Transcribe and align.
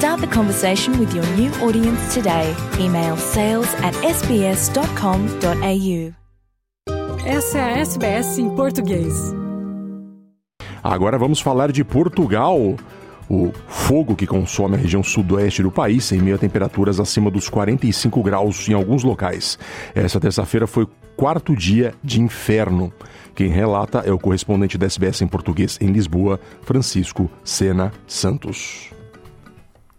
Start 0.00 0.22
the 0.22 0.26
conversation 0.28 0.98
with 0.98 1.14
your 1.14 1.26
new 1.36 1.52
audience 1.62 2.14
today. 2.14 2.56
Email 2.78 3.18
sales 3.18 3.68
at 3.84 3.92
sbs.com.au. 4.02 4.94
Essa 7.26 7.58
é 7.58 7.74
a 7.74 7.78
SBS 7.80 8.38
em 8.38 8.48
português. 8.56 9.12
Agora 10.82 11.18
vamos 11.18 11.38
falar 11.42 11.70
de 11.70 11.84
Portugal. 11.84 12.76
O 13.28 13.52
fogo 13.68 14.16
que 14.16 14.26
consome 14.26 14.76
a 14.76 14.78
região 14.78 15.02
sudoeste 15.02 15.62
do 15.62 15.70
país 15.70 16.10
em 16.12 16.22
meio 16.22 16.36
a 16.36 16.38
temperaturas 16.38 16.98
acima 16.98 17.30
dos 17.30 17.50
45 17.50 18.22
graus 18.22 18.66
em 18.70 18.72
alguns 18.72 19.04
locais. 19.04 19.58
Essa 19.94 20.18
terça-feira 20.18 20.66
foi 20.66 20.84
o 20.84 20.90
quarto 21.14 21.54
dia 21.54 21.92
de 22.02 22.22
inferno. 22.22 22.90
Quem 23.34 23.48
relata 23.48 23.98
é 23.98 24.10
o 24.10 24.18
correspondente 24.18 24.78
da 24.78 24.86
SBS 24.86 25.20
em 25.20 25.28
português 25.28 25.76
em 25.78 25.88
Lisboa, 25.88 26.40
Francisco 26.62 27.30
Sena 27.44 27.92
Santos. 28.06 28.98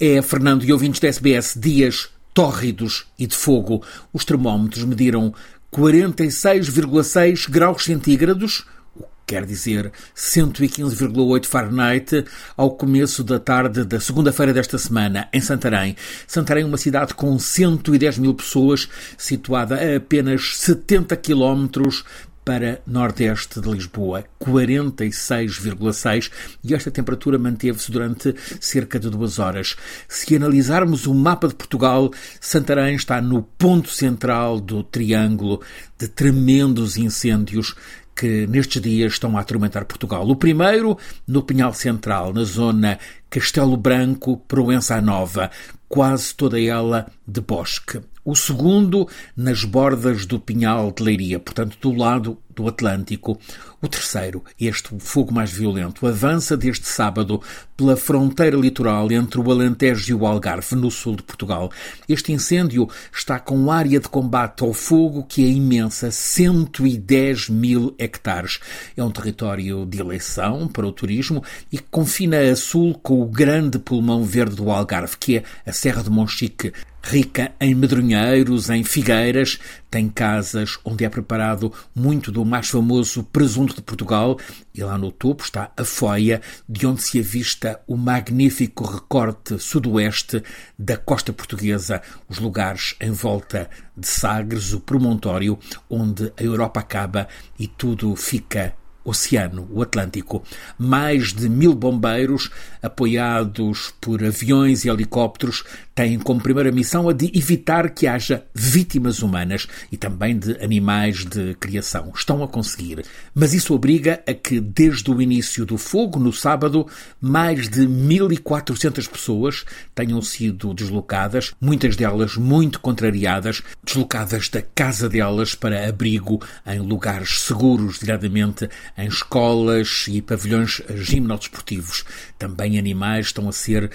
É, 0.04 0.20
Fernando 0.23 0.64
e 0.64 0.73
ouvintes 0.73 1.00
da 1.00 1.10
SBS, 1.10 1.54
dias 1.55 2.10
tórridos 2.34 3.05
e 3.20 3.28
de 3.28 3.36
fogo. 3.36 3.84
Os 4.12 4.26
termómetros 4.26 4.84
mediram 4.84 5.32
46,6 5.71 7.48
graus 7.48 7.85
centígrados, 7.85 8.66
o 8.96 9.04
que 9.04 9.10
quer 9.27 9.46
dizer 9.46 9.91
115,8 10.18 11.46
Fahrenheit, 11.46 12.26
ao 12.58 12.71
começo 12.71 13.24
da 13.24 13.40
tarde 13.40 13.85
da 13.85 13.99
segunda-feira 13.99 14.52
desta 14.52 14.80
semana, 14.80 15.30
em 15.32 15.40
Santarém. 15.40 15.96
Santarém 16.26 16.63
é 16.63 16.65
uma 16.65 16.77
cidade 16.77 17.13
com 17.13 17.38
110 17.38 18.18
mil 18.18 18.34
pessoas, 18.34 18.90
situada 19.15 19.76
a 19.76 19.98
apenas 19.98 20.58
70 20.58 21.15
quilómetros 21.15 22.04
para 22.43 22.81
nordeste 22.85 23.59
de 23.61 23.70
Lisboa, 23.70 24.23
46,6 24.39 26.31
e 26.63 26.73
esta 26.73 26.89
temperatura 26.89 27.37
manteve-se 27.37 27.91
durante 27.91 28.35
cerca 28.59 28.99
de 28.99 29.09
duas 29.09 29.39
horas. 29.39 29.75
Se 30.07 30.35
analisarmos 30.35 31.05
o 31.05 31.13
mapa 31.13 31.47
de 31.47 31.55
Portugal, 31.55 32.12
Santarém 32.39 32.95
está 32.95 33.21
no 33.21 33.43
ponto 33.43 33.89
central 33.89 34.59
do 34.59 34.84
triângulo 34.84 35.62
de 35.97 36.07
tremendos 36.07 36.97
incêndios 36.97 37.75
que 38.15 38.45
nestes 38.47 38.81
dias 38.81 39.13
estão 39.13 39.37
a 39.37 39.41
atormentar 39.41 39.85
Portugal. 39.85 40.27
O 40.27 40.35
primeiro 40.35 40.97
no 41.27 41.41
Pinhal 41.41 41.73
Central, 41.73 42.34
na 42.34 42.43
zona 42.43 42.99
Castelo 43.32 43.77
Branco, 43.77 44.35
Proença 44.46 44.99
Nova, 44.99 45.49
quase 45.87 46.35
toda 46.35 46.60
ela 46.60 47.10
de 47.26 47.40
bosque 47.40 48.01
o 48.24 48.35
segundo 48.35 49.07
nas 49.35 49.63
bordas 49.63 50.26
do 50.26 50.40
Pinhal 50.40 50.91
de 50.91 51.04
Leiria, 51.04 51.40
portanto 51.40 51.77
do 51.82 51.91
lado 51.91 52.37
do 52.54 52.68
Atlântico. 52.68 53.40
O 53.82 53.87
terceiro, 53.87 54.43
este 54.59 54.90
fogo 54.99 55.34
mais 55.34 55.52
violento, 55.52 56.05
avança 56.05 56.55
desde 56.55 56.85
sábado 56.85 57.41
pela 57.76 57.98
fronteira 57.98 58.55
litoral 58.55 59.12
entre 59.12 59.40
o 59.40 59.52
Alentejo 59.52 60.12
e 60.12 60.13
o 60.13 60.27
Algarve, 60.27 60.76
no 60.76 60.91
sul 60.91 61.15
de 61.15 61.24
Portugal. 61.24 61.71
Este 62.07 62.32
incêndio 62.32 62.87
está 63.12 63.40
com 63.40 63.71
área 63.71 63.99
de 63.99 64.07
combate 64.07 64.63
ao 64.63 64.74
fogo 64.74 65.24
que 65.24 65.44
é 65.44 65.47
imensa, 65.47 66.12
110 66.12 67.50
mil 67.50 67.96
hectares. 67.98 68.59
É 68.96 69.03
um 69.03 69.09
território 69.09 69.84
de 69.86 70.00
eleição 70.00 70.68
para 70.68 70.86
o 70.86 70.92
turismo 70.92 71.44
e 71.72 71.78
que 71.78 71.88
confina 71.90 72.40
a 72.40 72.56
sul 72.56 72.94
com 73.02 73.21
o 73.22 73.26
grande 73.26 73.78
pulmão 73.78 74.24
verde 74.24 74.56
do 74.56 74.72
Algarve, 74.72 75.16
que 75.16 75.38
é 75.38 75.44
a 75.64 75.72
Serra 75.72 76.02
de 76.02 76.09
Monchique, 76.09 76.74
rica 77.04 77.52
em 77.59 77.76
medronheiros, 77.76 78.70
em 78.70 78.84
figueiras, 78.84 79.59
tem 79.92 80.09
casas 80.09 80.80
onde 80.84 81.06
é 81.06 81.09
preparado 81.09 81.72
muito 81.94 82.31
do 82.31 82.44
mais 82.44 82.70
famoso 82.70 83.24
presunto 83.24 83.76
de 83.76 83.81
Portugal 83.84 84.40
e 84.74 84.84
lá 84.84 84.98
no 84.98 85.12
topo 85.12 85.44
está 85.44 85.72
a 85.78 85.84
foia 85.84 86.42
de 86.68 86.88
onde 86.88 87.04
se 87.04 87.20
avista 87.20 87.80
o 87.88 87.96
magnífico 87.96 88.86
recorte 88.86 89.60
sudoeste 89.60 90.42
da 90.78 90.98
costa 90.98 91.31
portuguesa, 91.31 92.02
os 92.28 92.40
lugares 92.40 92.96
em 93.00 93.12
volta 93.12 93.70
de 93.96 94.08
Sagres, 94.08 94.74
o 94.74 94.80
promontório 94.80 95.60
onde 95.90 96.34
a 96.38 96.44
Europa 96.44 96.80
acaba 96.80 97.28
e 97.60 97.68
tudo 97.68 98.16
fica 98.16 98.74
oceano, 99.03 99.67
o 99.72 99.81
Atlântico. 99.81 100.44
Mais 100.78 101.34
de 101.34 101.50
mil 101.50 101.73
bombeiros, 101.73 102.50
apoiados 102.81 103.94
por 104.00 104.23
aviões 104.23 104.85
e 104.85 104.89
helicópteros, 104.89 105.63
têm 105.94 106.18
como 106.18 106.41
primeira 106.41 106.72
missão 106.72 107.09
a 107.09 107.13
de 107.13 107.31
evitar 107.38 107.90
que 107.90 108.07
haja 108.07 108.46
vítimas 108.53 109.22
humanas 109.22 109.68
e 109.91 109.97
também 109.97 110.38
de 110.38 110.52
animais 110.63 111.25
de 111.25 111.53
criação. 111.56 112.12
Estão 112.16 112.44
a 112.44 112.47
conseguir. 112.47 113.06
Mas 113.35 113.53
isso 113.53 113.74
obriga 113.74 114.24
a 114.28 114.34
que, 114.34 114.59
desde 114.59 115.12
o 115.12 115.22
início 115.22 115.66
do 115.66 115.78
fogo, 115.78 116.19
no 116.19 116.31
sábado, 116.31 116.88
mais 117.19 117.68
de 117.69 117.81
1.400 117.81 119.09
pessoas 119.09 119.66
tenham 119.94 120.22
sido 120.22 120.74
deslocadas, 120.74 121.53
muitas 121.59 121.96
delas 121.96 122.35
muito 122.35 122.80
contrariadas, 122.80 123.62
deslocadas 123.84 124.50
da 124.50 124.62
casa 124.62 125.09
delas 125.09 125.56
para 125.56 125.88
abrigo 125.88 126.41
em 126.66 126.80
lugares 126.80 127.41
seguros, 127.41 128.00
diretamente 128.00 128.69
em 128.97 129.07
escolas 129.07 130.06
e 130.07 130.22
pavilhões 130.22 130.81
gimnodesportivos. 130.96 132.06
Também 132.38 132.80
animais 132.80 133.28
estão 133.28 133.50
a 133.50 133.51
ser 133.51 133.85
uh, 133.85 133.91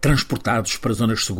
transportados 0.00 0.76
para 0.76 0.92
zonas 0.92 1.24
seguras. 1.24 1.39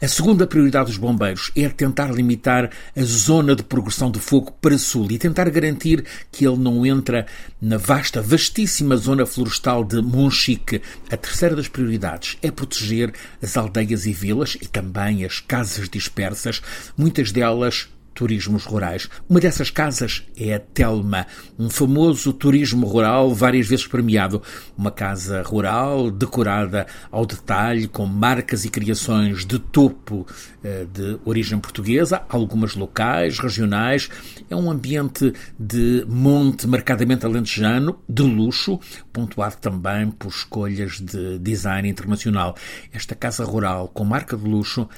A 0.00 0.08
segunda 0.08 0.46
prioridade 0.46 0.86
dos 0.86 0.96
bombeiros 0.96 1.50
é 1.54 1.68
tentar 1.68 2.10
limitar 2.10 2.70
a 2.96 3.02
zona 3.02 3.54
de 3.54 3.62
progressão 3.62 4.10
do 4.10 4.18
fogo 4.18 4.52
para 4.60 4.78
sul 4.78 5.10
e 5.10 5.18
tentar 5.18 5.50
garantir 5.50 6.04
que 6.32 6.46
ele 6.46 6.56
não 6.56 6.86
entra 6.86 7.26
na 7.60 7.76
vasta, 7.76 8.22
vastíssima 8.22 8.96
zona 8.96 9.26
florestal 9.26 9.84
de 9.84 10.00
Monchique. 10.00 10.80
A 11.10 11.16
terceira 11.16 11.54
das 11.54 11.68
prioridades 11.68 12.38
é 12.42 12.50
proteger 12.50 13.12
as 13.42 13.56
aldeias 13.56 14.06
e 14.06 14.12
vilas 14.12 14.56
e 14.60 14.66
também 14.66 15.24
as 15.24 15.40
casas 15.40 15.88
dispersas, 15.88 16.62
muitas 16.96 17.30
delas 17.30 17.88
turismos 18.16 18.64
rurais. 18.64 19.08
Uma 19.28 19.38
dessas 19.38 19.70
casas 19.70 20.24
é 20.36 20.54
a 20.54 20.58
Telma, 20.58 21.26
um 21.58 21.68
famoso 21.68 22.32
turismo 22.32 22.86
rural 22.86 23.34
várias 23.34 23.68
vezes 23.68 23.86
premiado. 23.86 24.42
Uma 24.76 24.90
casa 24.90 25.42
rural 25.42 26.10
decorada 26.10 26.86
ao 27.10 27.26
detalhe, 27.26 27.86
com 27.86 28.06
marcas 28.06 28.64
e 28.64 28.70
criações 28.70 29.44
de 29.44 29.58
topo 29.58 30.26
eh, 30.64 30.86
de 30.90 31.18
origem 31.26 31.58
portuguesa, 31.58 32.22
algumas 32.30 32.74
locais, 32.74 33.38
regionais. 33.38 34.08
É 34.48 34.56
um 34.56 34.70
ambiente 34.70 35.34
de 35.60 36.04
monte 36.08 36.66
marcadamente 36.66 37.26
alentejano, 37.26 37.98
de 38.08 38.22
luxo, 38.22 38.80
pontuado 39.12 39.58
também 39.58 40.10
por 40.10 40.28
escolhas 40.28 40.98
de 41.00 41.38
design 41.38 41.86
internacional. 41.86 42.56
Esta 42.94 43.14
casa 43.14 43.44
rural 43.44 43.88
com 43.88 44.04
marca 44.04 44.38
de 44.38 44.48
luxo 44.48 44.88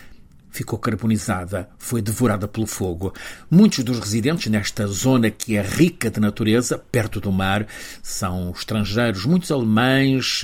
ficou 0.51 0.79
carbonizada, 0.79 1.69
foi 1.79 2.03
devorada 2.03 2.49
pelo 2.49 2.67
fogo. 2.67 3.13
Muitos 3.51 3.85
dos 3.85 3.99
residentes 3.99 4.51
nesta 4.51 4.87
zona 4.87 5.31
que 5.31 5.57
é 5.57 5.63
rica 5.63 6.11
de 6.11 6.21
natureza, 6.21 6.79
perto 6.79 7.21
do 7.21 7.31
mar, 7.33 7.67
são 8.03 8.51
estrangeiros, 8.51 9.25
muitos 9.25 9.51
alemães, 9.51 10.43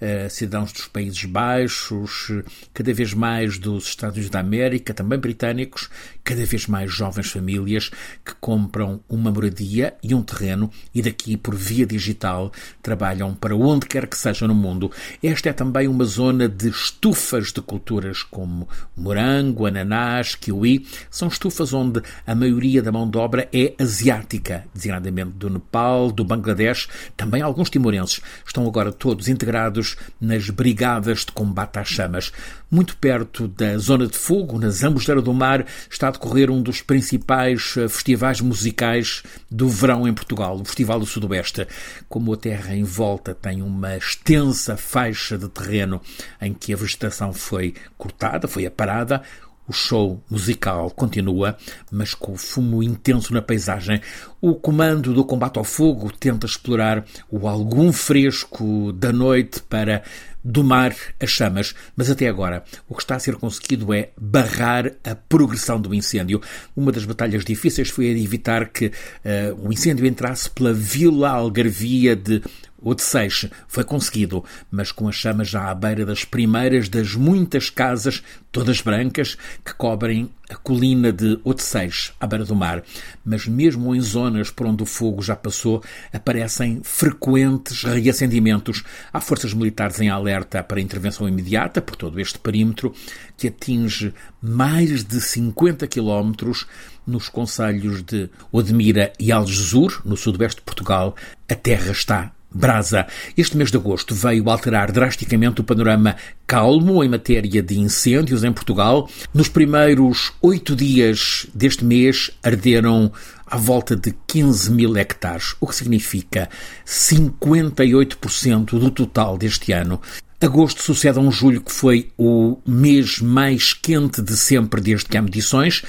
eh, 0.00 0.28
cidadãos 0.28 0.72
dos 0.72 0.86
Países 0.86 1.24
Baixos, 1.24 2.30
cada 2.72 2.92
vez 2.92 3.14
mais 3.14 3.58
dos 3.58 3.86
Estados 3.86 4.16
Unidos 4.16 4.30
da 4.30 4.40
América, 4.40 4.94
também 4.94 5.18
britânicos, 5.18 5.88
cada 6.22 6.44
vez 6.44 6.66
mais 6.66 6.92
jovens 6.92 7.30
famílias 7.30 7.90
que 8.24 8.34
compram 8.40 9.00
uma 9.08 9.30
moradia 9.30 9.94
e 10.02 10.14
um 10.14 10.22
terreno 10.22 10.70
e 10.94 11.02
daqui, 11.02 11.36
por 11.36 11.54
via 11.54 11.86
digital, 11.86 12.52
trabalham 12.82 13.34
para 13.34 13.54
onde 13.54 13.86
quer 13.86 14.06
que 14.06 14.16
seja 14.16 14.46
no 14.46 14.54
mundo. 14.54 14.90
Esta 15.22 15.50
é 15.50 15.52
também 15.52 15.86
uma 15.86 16.04
zona 16.04 16.48
de 16.48 16.68
estufas 16.68 17.52
de 17.52 17.60
culturas 17.60 18.22
como 18.22 18.68
morango, 18.96 19.43
morango, 19.44 19.66
ananás, 19.66 20.34
kiwi. 20.34 20.86
São 21.10 21.28
estufas 21.28 21.72
onde 21.72 22.02
a 22.26 22.34
maioria 22.34 22.82
da 22.82 22.90
mão 22.90 23.08
de 23.08 23.18
obra 23.18 23.48
é 23.52 23.74
asiática, 23.78 24.64
designadamente 24.72 25.32
do 25.32 25.50
Nepal, 25.50 26.10
do 26.10 26.24
Bangladesh, 26.24 26.88
também 27.16 27.42
alguns 27.42 27.70
timorenses. 27.70 28.20
Estão 28.46 28.66
agora 28.66 28.92
todos 28.92 29.28
integrados 29.28 29.96
nas 30.20 30.48
brigadas 30.50 31.20
de 31.20 31.32
combate 31.32 31.78
às 31.78 31.88
chamas. 31.88 32.32
Muito 32.70 32.96
perto 32.96 33.46
da 33.46 33.78
zona 33.78 34.06
de 34.06 34.16
fogo, 34.16 34.58
na 34.58 34.70
Zambujeira 34.70 35.22
do 35.22 35.32
Mar, 35.32 35.64
está 35.88 36.08
a 36.08 36.10
decorrer 36.10 36.50
um 36.50 36.60
dos 36.60 36.82
principais 36.82 37.74
eh, 37.76 37.86
festivais 37.88 38.40
musicais 38.40 39.22
do 39.50 39.68
verão 39.68 40.08
em 40.08 40.14
Portugal, 40.14 40.56
o 40.56 40.64
Festival 40.64 40.98
do 40.98 41.06
Sudoeste. 41.06 41.68
Como 42.08 42.32
a 42.32 42.36
terra 42.36 42.74
em 42.74 42.82
volta 42.82 43.32
tem 43.32 43.62
uma 43.62 43.96
extensa 43.96 44.76
faixa 44.76 45.38
de 45.38 45.48
terreno 45.48 46.00
em 46.40 46.52
que 46.52 46.72
a 46.72 46.76
vegetação 46.76 47.32
foi 47.32 47.74
cortada, 47.96 48.48
foi 48.48 48.66
aparada, 48.66 49.22
o 49.66 49.72
show 49.72 50.22
musical 50.30 50.90
continua, 50.90 51.56
mas 51.90 52.14
com 52.14 52.36
fumo 52.36 52.82
intenso 52.82 53.32
na 53.32 53.42
paisagem. 53.42 54.00
O 54.40 54.54
comando 54.54 55.14
do 55.14 55.24
combate 55.24 55.58
ao 55.58 55.64
fogo 55.64 56.12
tenta 56.12 56.46
explorar 56.46 57.04
o 57.30 57.48
algum 57.48 57.92
fresco 57.92 58.92
da 58.92 59.12
noite 59.12 59.62
para 59.62 60.02
domar 60.44 60.94
as 61.18 61.30
chamas, 61.30 61.74
mas 61.96 62.10
até 62.10 62.28
agora 62.28 62.62
o 62.86 62.94
que 62.94 63.02
está 63.02 63.16
a 63.16 63.18
ser 63.18 63.36
conseguido 63.36 63.94
é 63.94 64.10
barrar 64.20 64.92
a 65.02 65.14
progressão 65.14 65.80
do 65.80 65.94
incêndio. 65.94 66.42
Uma 66.76 66.92
das 66.92 67.06
batalhas 67.06 67.44
difíceis 67.44 67.88
foi 67.88 68.06
evitar 68.06 68.68
que 68.68 68.86
uh, 68.88 69.66
o 69.66 69.72
incêndio 69.72 70.04
entrasse 70.04 70.50
pela 70.50 70.74
vila 70.74 71.30
algarvia 71.30 72.14
de 72.14 72.42
o 72.84 72.94
de 72.94 73.02
Seixe 73.02 73.50
foi 73.66 73.82
conseguido, 73.82 74.44
mas 74.70 74.92
com 74.92 75.08
as 75.08 75.14
chamas 75.14 75.48
já 75.48 75.70
à 75.70 75.74
beira 75.74 76.04
das 76.04 76.24
primeiras 76.24 76.88
das 76.88 77.14
muitas 77.14 77.70
casas, 77.70 78.22
todas 78.52 78.80
brancas, 78.80 79.36
que 79.64 79.74
cobrem 79.74 80.30
a 80.50 80.56
colina 80.56 81.10
de 81.10 81.38
Otseixe, 81.42 82.12
à 82.20 82.26
beira 82.26 82.44
do 82.44 82.54
mar. 82.54 82.82
Mas 83.24 83.46
mesmo 83.46 83.94
em 83.94 84.00
zonas 84.00 84.50
por 84.50 84.66
onde 84.66 84.82
o 84.82 84.86
fogo 84.86 85.22
já 85.22 85.34
passou, 85.34 85.82
aparecem 86.12 86.80
frequentes 86.84 87.82
reacendimentos. 87.82 88.84
Há 89.12 89.20
forças 89.20 89.54
militares 89.54 90.00
em 90.00 90.10
alerta 90.10 90.62
para 90.62 90.80
intervenção 90.80 91.28
imediata 91.28 91.80
por 91.80 91.96
todo 91.96 92.20
este 92.20 92.38
perímetro, 92.38 92.94
que 93.36 93.48
atinge 93.48 94.12
mais 94.40 95.02
de 95.02 95.20
50 95.20 95.86
quilómetros 95.86 96.66
nos 97.06 97.28
concelhos 97.28 98.02
de 98.02 98.30
Odmira 98.52 99.12
e 99.18 99.32
Algesur, 99.32 100.02
no 100.04 100.16
sudoeste 100.16 100.60
de 100.60 100.64
Portugal. 100.64 101.16
A 101.48 101.54
terra 101.54 101.92
está 101.92 102.32
brasa. 102.54 103.06
Este 103.36 103.56
mês 103.56 103.70
de 103.70 103.76
agosto 103.76 104.14
veio 104.14 104.48
alterar 104.48 104.92
drasticamente 104.92 105.60
o 105.60 105.64
panorama 105.64 106.16
calmo 106.46 107.02
em 107.02 107.08
matéria 107.08 107.62
de 107.62 107.78
incêndios 107.78 108.44
em 108.44 108.52
Portugal. 108.52 109.10
Nos 109.32 109.48
primeiros 109.48 110.32
oito 110.40 110.76
dias 110.76 111.46
deste 111.54 111.84
mês 111.84 112.30
arderam 112.42 113.10
à 113.46 113.56
volta 113.56 113.96
de 113.96 114.14
15 114.26 114.70
mil 114.70 114.96
hectares, 114.96 115.54
o 115.60 115.66
que 115.66 115.74
significa 115.74 116.48
58% 116.86 118.78
do 118.78 118.90
total 118.90 119.36
deste 119.36 119.72
ano. 119.72 120.00
Agosto 120.40 120.82
sucede 120.82 121.18
a 121.18 121.22
um 121.22 121.30
julho 121.32 121.62
que 121.62 121.72
foi 121.72 122.10
o 122.18 122.58
mês 122.66 123.18
mais 123.18 123.72
quente 123.72 124.20
de 124.20 124.36
sempre 124.36 124.80
desde 124.80 125.06
que 125.06 125.16
há 125.16 125.22
medições, 125.22 125.82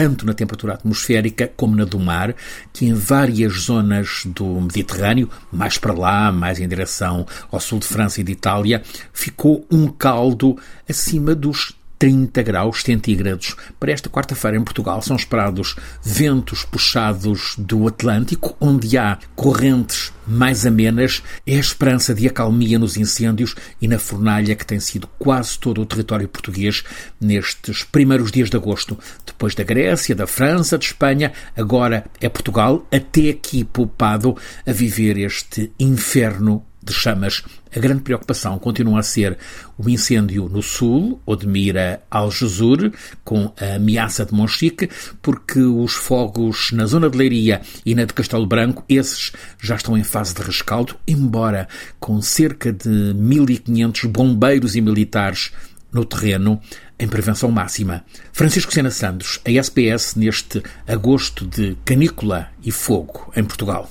tanto 0.00 0.24
na 0.24 0.32
temperatura 0.32 0.72
atmosférica 0.72 1.52
como 1.54 1.76
na 1.76 1.84
do 1.84 2.00
mar, 2.00 2.34
que 2.72 2.86
em 2.86 2.94
várias 2.94 3.52
zonas 3.52 4.22
do 4.24 4.46
Mediterrâneo, 4.58 5.28
mais 5.52 5.76
para 5.76 5.92
lá, 5.92 6.32
mais 6.32 6.58
em 6.58 6.66
direção 6.66 7.26
ao 7.52 7.60
sul 7.60 7.80
de 7.80 7.86
França 7.86 8.18
e 8.18 8.24
de 8.24 8.32
Itália, 8.32 8.82
ficou 9.12 9.66
um 9.70 9.88
caldo 9.88 10.56
acima 10.88 11.34
dos 11.34 11.74
30 12.00 12.42
graus 12.42 12.82
centígrados. 12.82 13.54
Para 13.78 13.92
esta 13.92 14.08
quarta-feira 14.08 14.56
em 14.56 14.64
Portugal 14.64 15.02
são 15.02 15.14
esperados 15.14 15.76
ventos 16.02 16.64
puxados 16.64 17.54
do 17.58 17.86
Atlântico, 17.86 18.56
onde 18.58 18.96
há 18.96 19.18
correntes 19.36 20.10
mais 20.26 20.64
amenas. 20.64 21.22
É 21.46 21.56
a 21.56 21.60
esperança 21.60 22.14
de 22.14 22.26
acalmia 22.26 22.78
nos 22.78 22.96
incêndios 22.96 23.54
e 23.82 23.86
na 23.86 23.98
fornalha 23.98 24.56
que 24.56 24.64
tem 24.64 24.80
sido 24.80 25.06
quase 25.18 25.58
todo 25.58 25.82
o 25.82 25.86
território 25.86 26.26
português 26.26 26.82
nestes 27.20 27.82
primeiros 27.84 28.32
dias 28.32 28.48
de 28.48 28.56
agosto. 28.56 28.98
Depois 29.26 29.54
da 29.54 29.62
Grécia, 29.62 30.14
da 30.14 30.26
França, 30.26 30.78
de 30.78 30.86
Espanha, 30.86 31.34
agora 31.54 32.06
é 32.18 32.30
Portugal, 32.30 32.86
até 32.90 33.28
aqui 33.28 33.62
poupado 33.62 34.34
a 34.66 34.72
viver 34.72 35.18
este 35.18 35.70
inferno 35.78 36.64
de 36.82 36.92
chamas. 36.92 37.42
A 37.74 37.78
grande 37.78 38.02
preocupação 38.02 38.58
continua 38.58 39.00
a 39.00 39.02
ser 39.02 39.38
o 39.78 39.88
incêndio 39.88 40.48
no 40.48 40.62
sul, 40.62 41.20
Odmira 41.24 42.02
Algesur, 42.10 42.92
com 43.24 43.52
a 43.60 43.76
ameaça 43.76 44.24
de 44.24 44.34
Monchique, 44.34 44.88
porque 45.22 45.60
os 45.60 45.92
fogos 45.92 46.72
na 46.72 46.86
zona 46.86 47.08
de 47.08 47.16
Leiria 47.16 47.60
e 47.84 47.94
na 47.94 48.04
de 48.04 48.14
Castelo 48.14 48.46
Branco, 48.46 48.84
esses 48.88 49.32
já 49.60 49.76
estão 49.76 49.96
em 49.96 50.04
fase 50.04 50.34
de 50.34 50.42
rescaldo, 50.42 50.96
embora 51.06 51.68
com 51.98 52.20
cerca 52.20 52.72
de 52.72 52.88
1.500 52.88 54.08
bombeiros 54.08 54.74
e 54.74 54.80
militares 54.80 55.52
no 55.92 56.04
terreno 56.04 56.60
em 56.98 57.08
prevenção 57.08 57.50
máxima. 57.50 58.04
Francisco 58.32 58.72
Sena 58.72 58.90
Santos, 58.90 59.40
a 59.44 59.50
SPS 59.50 60.14
neste 60.16 60.62
agosto 60.86 61.46
de 61.46 61.76
canícula 61.84 62.48
e 62.62 62.70
fogo 62.70 63.32
em 63.34 63.42
Portugal. 63.42 63.90